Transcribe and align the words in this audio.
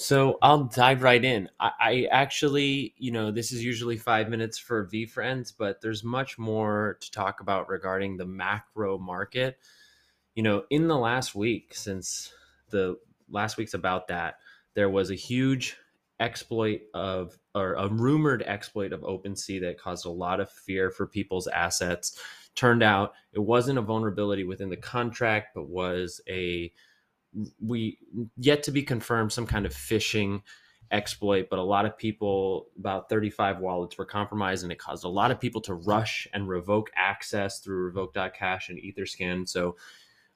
So 0.00 0.38
I'll 0.42 0.62
dive 0.62 1.02
right 1.02 1.24
in. 1.24 1.48
I, 1.58 1.72
I 1.80 2.08
actually, 2.12 2.94
you 2.98 3.10
know, 3.10 3.32
this 3.32 3.50
is 3.50 3.64
usually 3.64 3.96
five 3.96 4.28
minutes 4.28 4.56
for 4.56 4.86
VeeFriends, 4.86 5.52
but 5.58 5.80
there's 5.80 6.04
much 6.04 6.38
more 6.38 6.98
to 7.00 7.10
talk 7.10 7.40
about 7.40 7.68
regarding 7.68 8.16
the 8.16 8.24
macro 8.24 8.96
market. 8.96 9.58
You 10.36 10.44
know, 10.44 10.62
in 10.70 10.86
the 10.86 10.96
last 10.96 11.34
week, 11.34 11.74
since 11.74 12.32
the 12.70 12.96
last 13.28 13.56
week's 13.56 13.74
about 13.74 14.06
that, 14.06 14.36
there 14.74 14.88
was 14.88 15.10
a 15.10 15.16
huge 15.16 15.76
exploit 16.20 16.82
of 16.94 17.36
or 17.56 17.74
a 17.74 17.88
rumored 17.88 18.44
exploit 18.44 18.92
of 18.92 19.00
OpenSea 19.00 19.60
that 19.62 19.80
caused 19.80 20.06
a 20.06 20.10
lot 20.10 20.38
of 20.38 20.48
fear 20.48 20.92
for 20.92 21.08
people's 21.08 21.48
assets. 21.48 22.20
Turned 22.54 22.84
out 22.84 23.14
it 23.32 23.40
wasn't 23.40 23.80
a 23.80 23.82
vulnerability 23.82 24.44
within 24.44 24.70
the 24.70 24.76
contract, 24.76 25.56
but 25.56 25.68
was 25.68 26.20
a 26.28 26.72
we 27.60 27.98
yet 28.36 28.62
to 28.64 28.70
be 28.70 28.82
confirmed 28.82 29.32
some 29.32 29.46
kind 29.46 29.66
of 29.66 29.72
phishing 29.72 30.42
exploit, 30.90 31.48
but 31.50 31.58
a 31.58 31.62
lot 31.62 31.84
of 31.84 31.98
people, 31.98 32.68
about 32.78 33.08
35 33.08 33.58
wallets 33.58 33.98
were 33.98 34.06
compromised, 34.06 34.62
and 34.62 34.72
it 34.72 34.78
caused 34.78 35.04
a 35.04 35.08
lot 35.08 35.30
of 35.30 35.40
people 35.40 35.60
to 35.62 35.74
rush 35.74 36.26
and 36.32 36.48
revoke 36.48 36.90
access 36.96 37.60
through 37.60 37.84
revoke.cash 37.84 38.70
and 38.70 38.78
Etherscan. 38.78 39.48
So, 39.48 39.76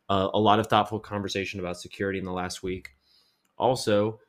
uh, 0.09 0.29
a 0.35 0.39
lot 0.39 0.59
of 0.59 0.67
thoughtful 0.67 1.01
conversation 1.01 1.61
about 1.61 1.81
security 1.81 2.19
in 2.19 2.25
the 2.25 2.33
last 2.33 2.63
week. 2.63 2.91
Also, 3.57 4.21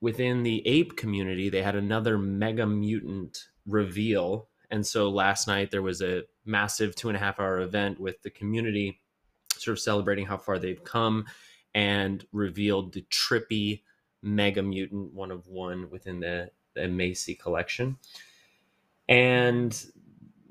within 0.00 0.42
the 0.42 0.66
ape 0.66 0.96
community, 0.96 1.48
they 1.48 1.62
had 1.62 1.74
another 1.74 2.16
mega 2.16 2.66
mutant 2.66 3.48
reveal. 3.66 4.48
And 4.70 4.86
so 4.86 5.10
last 5.10 5.48
night 5.48 5.70
there 5.70 5.82
was 5.82 6.00
a 6.02 6.22
massive 6.44 6.94
two 6.94 7.08
and 7.08 7.16
a 7.16 7.20
half 7.20 7.40
hour 7.40 7.60
event 7.60 8.00
with 8.00 8.22
the 8.22 8.30
community 8.30 9.00
sort 9.56 9.76
of 9.76 9.80
celebrating 9.80 10.26
how 10.26 10.36
far 10.36 10.58
they've 10.58 10.82
come 10.84 11.26
and 11.74 12.26
revealed 12.32 12.92
the 12.92 13.04
trippy 13.10 13.82
mega 14.22 14.62
mutant 14.62 15.12
one 15.12 15.30
of 15.30 15.46
one 15.46 15.90
within 15.90 16.20
the, 16.20 16.50
the 16.74 16.88
Macy 16.88 17.34
collection. 17.34 17.98
And 19.08 19.84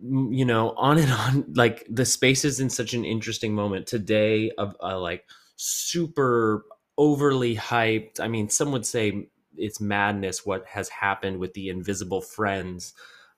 you 0.02 0.46
know, 0.46 0.72
on 0.78 0.98
and 0.98 1.12
on, 1.12 1.46
like 1.56 1.86
the 1.90 2.06
space 2.06 2.46
is 2.46 2.60
in 2.60 2.70
such 2.70 2.94
an 2.94 3.06
interesting 3.06 3.54
moment 3.54 3.88
today 3.88 4.52
of 4.52 4.76
uh, 4.82 5.00
like 5.00 5.26
super 5.56 6.66
overly 6.98 7.56
hyped. 7.56 8.20
I 8.20 8.28
mean, 8.28 8.50
some 8.50 8.72
would 8.72 8.86
say 8.86 9.28
it's 9.56 9.82
madness 9.82 10.46
what 10.46 10.66
has 10.68 10.90
happened 10.90 11.40
with 11.40 11.54
the 11.54 11.70
invisible 11.70 12.22
friends. 12.22 12.94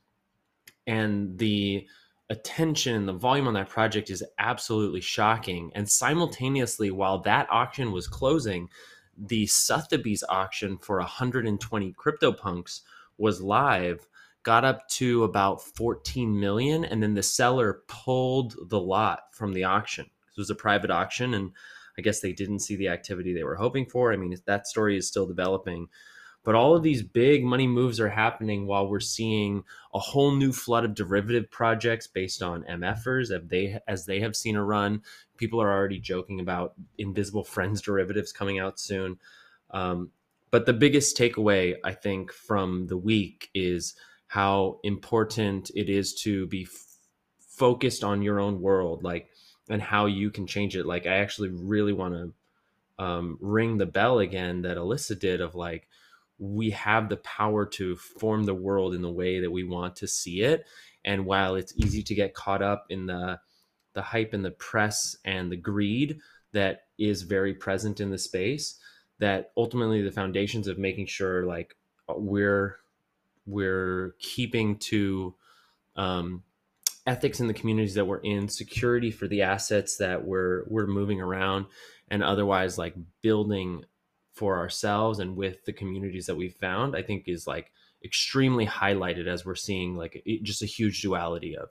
And 0.87 1.39
the 1.39 1.87
attention 2.31 2.95
and 2.95 3.07
the 3.07 3.13
volume 3.13 3.47
on 3.47 3.53
that 3.55 3.69
project 3.69 4.09
is 4.09 4.25
absolutely 4.39 5.03
shocking. 5.03 5.71
And 5.75 5.87
simultaneously, 5.87 6.91
while 6.91 7.19
that 7.23 7.47
auction 7.51 7.93
was 7.93 8.09
closing, 8.09 8.71
the 9.19 9.47
Sotheby's 9.47 10.25
auction 10.29 10.79
for 10.79 10.99
120 10.99 11.95
CryptoPunks 11.95 12.81
was 13.19 13.41
live, 13.41 14.07
got 14.43 14.65
up 14.65 14.89
to 14.89 15.25
about 15.25 15.63
14 15.63 16.39
million, 16.39 16.85
and 16.85 17.03
then 17.03 17.15
the 17.15 17.23
seller 17.23 17.83
pulled 17.89 18.55
the 18.69 18.81
lot 18.81 19.21
from 19.33 19.53
the 19.53 19.65
auction. 19.65 20.05
It 20.05 20.41
was 20.41 20.51
a 20.51 20.55
private 20.55 20.91
auction, 20.91 21.35
and 21.35 21.53
I 21.99 22.03
guess 22.03 22.21
they 22.21 22.33
didn't 22.33 22.61
see 22.61 22.77
the 22.77 22.89
activity 22.89 23.33
they 23.33 23.45
were 23.45 23.57
hoping 23.57 23.87
for. 23.87 24.13
I 24.13 24.17
mean, 24.17 24.37
that 24.47 24.67
story 24.67 24.97
is 24.97 25.07
still 25.07 25.27
developing. 25.27 25.89
But 26.45 26.55
all 26.55 26.77
of 26.77 26.83
these 26.83 27.03
big 27.03 27.43
money 27.43 27.67
moves 27.67 27.99
are 27.99 28.11
happening 28.11 28.67
while 28.67 28.87
we're 28.87 29.01
seeing 29.01 29.65
a 29.95 29.99
whole 29.99 30.31
new 30.31 30.53
flood 30.53 30.85
of 30.85 30.95
derivative 30.95 31.51
projects 31.51 32.07
based 32.07 32.43
on 32.43 32.65
MFers 32.65 33.35
as 33.35 33.49
they 33.49 33.79
as 33.89 34.05
they 34.05 34.21
have 34.21 34.37
seen 34.37 34.55
a 34.55 34.63
run. 34.63 35.01
People 35.37 35.61
are 35.61 35.73
already 35.73 35.99
joking 35.99 36.41
about 36.41 36.75
invisible 36.99 37.45
friends 37.45 37.81
derivatives 37.81 38.33
coming 38.33 38.59
out 38.59 38.79
soon. 38.79 39.19
Um, 39.71 40.11
but 40.51 40.67
the 40.67 40.73
biggest 40.73 41.17
takeaway 41.17 41.75
I 41.85 41.93
think 41.93 42.33
from 42.33 42.87
the 42.87 42.97
week 42.97 43.51
is 43.55 43.95
how 44.29 44.79
important 44.85 45.71
it 45.75 45.89
is 45.89 46.15
to 46.23 46.47
be 46.47 46.63
f- 46.63 46.87
focused 47.41 48.05
on 48.05 48.23
your 48.23 48.41
own 48.41 48.61
world, 48.61 49.03
like 49.03 49.29
and 49.69 49.83
how 49.83 50.07
you 50.07 50.31
can 50.31 50.47
change 50.47 50.77
it. 50.77 50.87
Like 50.87 51.07
I 51.07 51.17
actually 51.17 51.49
really 51.49 51.93
want 51.93 52.15
to 52.15 53.05
um, 53.05 53.39
ring 53.41 53.79
the 53.79 53.87
bell 53.87 54.21
again 54.21 54.63
that 54.63 54.77
Alyssa 54.77 55.19
did 55.19 55.41
of 55.41 55.55
like 55.55 55.89
we 56.39 56.71
have 56.71 57.09
the 57.09 57.17
power 57.19 57.65
to 57.65 57.97
form 57.97 58.45
the 58.45 58.55
world 58.55 58.95
in 58.95 59.03
the 59.03 59.11
way 59.11 59.41
that 59.41 59.51
we 59.51 59.65
want 59.65 59.97
to 59.97 60.07
see 60.07 60.43
it 60.43 60.65
and 61.05 61.27
while 61.27 61.55
it's 61.55 61.75
easy 61.77 62.03
to 62.03 62.15
get 62.15 62.35
caught 62.35 62.63
up 62.63 62.87
in 62.89 63.07
the 63.07 63.39
the 63.95 64.03
hype 64.03 64.33
and 64.33 64.45
the 64.45 64.51
press 64.51 65.17
and 65.25 65.51
the 65.51 65.57
greed 65.57 66.19
that 66.53 66.85
is 66.99 67.23
very 67.23 67.55
present 67.55 68.01
in 68.01 68.11
the 68.11 68.19
space 68.19 68.79
that 69.19 69.53
ultimately 69.57 70.03
the 70.03 70.11
foundations 70.11 70.69
of 70.69 70.79
making 70.79 71.07
sure 71.07 71.45
like 71.45 71.77
we're 72.09 72.79
we're 73.47 74.15
keeping 74.19 74.77
to 74.79 75.35
um, 75.97 76.43
ethics 77.07 77.41
in 77.41 77.47
the 77.47 77.55
communities 77.55 77.95
that 77.95 78.07
we're 78.07 78.19
in 78.19 78.49
security 78.49 79.11
for 79.11 79.29
the 79.29 79.43
assets 79.43 79.97
that 79.97 80.25
we're 80.25 80.65
we're 80.69 80.87
moving 80.87 81.21
around 81.21 81.67
and 82.09 82.23
otherwise 82.23 82.79
like 82.79 82.95
building 83.23 83.85
for 84.35 84.59
ourselves 84.59 85.21
and 85.21 85.37
with 85.37 85.65
the 85.65 85.73
communities 85.73 86.27
that 86.27 86.37
we've 86.37 86.57
found, 86.57 86.97
I 86.97 87.03
think 87.03 87.25
is 87.29 87.47
like 87.47 87.71
extremely 88.05 88.67
highlighted 88.67 89.27
as 89.27 89.47
we're 89.47 89.55
seeing 89.55 89.97
like 89.97 90.23
just 90.43 90.63
a 90.63 90.67
huge 90.67 91.01
duality 91.01 91.57
of 91.57 91.71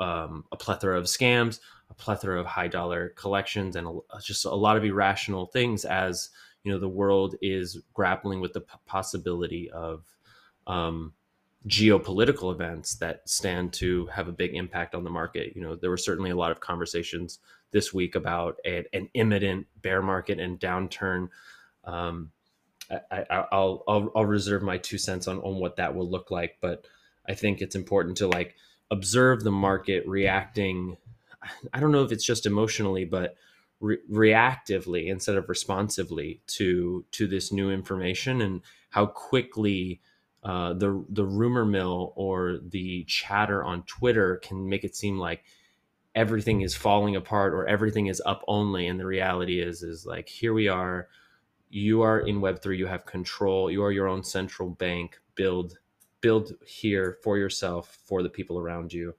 um, 0.00 0.44
a 0.52 0.56
plethora 0.56 0.98
of 0.98 1.04
scams, 1.04 1.60
a 1.90 1.94
plethora 1.94 2.40
of 2.40 2.46
high 2.46 2.68
dollar 2.68 3.10
collections, 3.10 3.76
and 3.76 3.86
a, 3.86 4.20
just 4.20 4.44
a 4.44 4.54
lot 4.54 4.76
of 4.76 4.84
irrational 4.84 5.46
things 5.46 5.84
as 5.84 6.30
you 6.64 6.72
know 6.72 6.78
the 6.78 6.88
world 6.88 7.36
is 7.42 7.78
grappling 7.92 8.40
with 8.40 8.52
the 8.52 8.60
p- 8.60 8.74
possibility 8.86 9.70
of 9.70 10.04
um, 10.66 11.12
geopolitical 11.66 12.52
events 12.52 12.96
that 12.96 13.28
stand 13.28 13.72
to 13.72 14.06
have 14.06 14.28
a 14.28 14.32
big 14.32 14.54
impact 14.54 14.94
on 14.94 15.04
the 15.04 15.10
market. 15.10 15.54
You 15.54 15.62
know, 15.62 15.76
there 15.76 15.90
were 15.90 15.96
certainly 15.96 16.30
a 16.30 16.36
lot 16.36 16.50
of 16.50 16.60
conversations 16.60 17.38
this 17.70 17.92
week 17.92 18.14
about 18.14 18.58
a, 18.64 18.84
an 18.92 19.08
imminent 19.14 19.66
bear 19.80 20.02
market 20.02 20.38
and 20.38 20.58
downturn 20.60 21.28
um, 21.84 22.30
I, 23.10 23.46
will 23.52 23.84
I'll 23.88 24.12
I'll 24.14 24.26
reserve 24.26 24.62
my 24.62 24.78
two 24.78 24.98
cents 24.98 25.28
on 25.28 25.38
on 25.38 25.56
what 25.56 25.76
that 25.76 25.94
will 25.94 26.08
look 26.08 26.30
like, 26.30 26.58
but 26.60 26.86
I 27.28 27.34
think 27.34 27.60
it's 27.60 27.76
important 27.76 28.16
to 28.18 28.28
like 28.28 28.56
observe 28.90 29.42
the 29.44 29.50
market 29.50 30.06
reacting. 30.06 30.96
I 31.72 31.80
don't 31.80 31.92
know 31.92 32.04
if 32.04 32.12
it's 32.12 32.24
just 32.24 32.46
emotionally, 32.46 33.04
but 33.04 33.36
re- 33.80 33.98
reactively 34.10 35.08
instead 35.08 35.36
of 35.36 35.48
responsively 35.48 36.40
to 36.46 37.04
to 37.12 37.26
this 37.26 37.52
new 37.52 37.70
information 37.70 38.40
and 38.40 38.62
how 38.90 39.06
quickly 39.06 40.00
uh, 40.44 40.72
the 40.72 41.04
the 41.08 41.24
rumor 41.24 41.64
mill 41.64 42.12
or 42.16 42.58
the 42.62 43.04
chatter 43.04 43.62
on 43.62 43.82
Twitter 43.84 44.36
can 44.36 44.68
make 44.68 44.84
it 44.84 44.96
seem 44.96 45.18
like 45.18 45.44
everything 46.14 46.60
is 46.60 46.74
falling 46.74 47.16
apart 47.16 47.54
or 47.54 47.66
everything 47.66 48.06
is 48.06 48.22
up 48.26 48.44
only, 48.48 48.86
and 48.86 48.98
the 49.00 49.06
reality 49.06 49.60
is 49.60 49.82
is 49.82 50.06
like 50.06 50.28
here 50.28 50.52
we 50.54 50.68
are 50.68 51.08
you 51.70 52.02
are 52.02 52.20
in 52.20 52.40
web3 52.40 52.76
you 52.76 52.86
have 52.86 53.06
control 53.06 53.70
you 53.70 53.82
are 53.82 53.90
your 53.90 54.06
own 54.06 54.22
central 54.22 54.68
bank 54.68 55.18
build 55.34 55.78
build 56.22 56.54
here 56.66 57.18
for 57.22 57.36
yourself 57.36 57.98
for 58.06 58.22
the 58.22 58.30
people 58.30 58.58
around 58.58 58.92
you. 58.92 59.14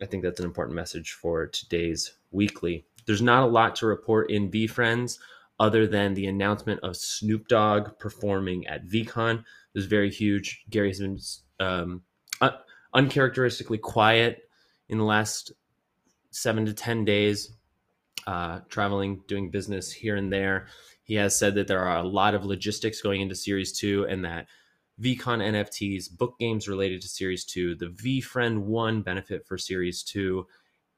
I 0.00 0.06
think 0.06 0.22
that's 0.22 0.38
an 0.38 0.46
important 0.46 0.76
message 0.76 1.12
for 1.12 1.48
today's 1.48 2.12
weekly. 2.30 2.86
There's 3.06 3.22
not 3.22 3.42
a 3.42 3.46
lot 3.46 3.74
to 3.76 3.86
report 3.86 4.30
in 4.30 4.50
VeeFriends 4.50 5.18
other 5.58 5.88
than 5.88 6.14
the 6.14 6.26
announcement 6.26 6.80
of 6.84 6.96
snoop 6.96 7.48
dogg 7.48 7.98
performing 7.98 8.66
at 8.68 8.86
VeeCon. 8.86 9.40
It 9.40 9.44
was 9.74 9.86
very 9.86 10.10
huge. 10.10 10.64
Gary 10.70 10.90
has 10.90 11.00
been 11.00 11.18
um, 11.58 12.02
un- 12.40 12.54
uncharacteristically 12.94 13.78
quiet 13.78 14.48
in 14.88 14.98
the 14.98 15.04
last 15.04 15.50
seven 16.30 16.64
to 16.66 16.72
ten 16.72 17.04
days 17.04 17.58
uh, 18.28 18.60
traveling 18.68 19.22
doing 19.26 19.50
business 19.50 19.90
here 19.90 20.14
and 20.14 20.30
there. 20.30 20.66
He 21.02 21.14
has 21.14 21.38
said 21.38 21.54
that 21.54 21.66
there 21.66 21.80
are 21.80 21.96
a 21.96 22.06
lot 22.06 22.34
of 22.34 22.44
logistics 22.44 23.00
going 23.00 23.22
into 23.22 23.34
Series 23.34 23.72
2 23.78 24.06
and 24.06 24.24
that 24.26 24.46
VeeCon 25.00 25.40
NFTs, 25.40 26.16
book 26.16 26.38
games 26.38 26.68
related 26.68 27.00
to 27.02 27.08
Series 27.08 27.44
2, 27.44 27.76
the 27.76 27.86
VeeFriend 27.86 28.58
1 28.58 29.02
benefit 29.02 29.46
for 29.46 29.56
Series 29.56 30.02
2, 30.02 30.46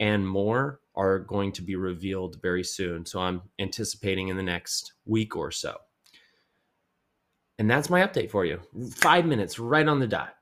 and 0.01 0.27
more 0.27 0.81
are 0.95 1.19
going 1.19 1.53
to 1.53 1.63
be 1.63 1.77
revealed 1.77 2.41
very 2.41 2.65
soon. 2.65 3.05
So 3.05 3.21
I'm 3.21 3.43
anticipating 3.59 4.29
in 4.29 4.37
the 4.37 4.43
next 4.43 4.95
week 5.05 5.37
or 5.37 5.51
so. 5.51 5.77
And 7.59 7.71
that's 7.71 7.91
my 7.91 8.01
update 8.01 8.31
for 8.31 8.47
you. 8.47 8.59
Five 8.95 9.27
minutes 9.27 9.59
right 9.59 9.87
on 9.87 10.01
the 10.01 10.07
dot. 10.07 10.35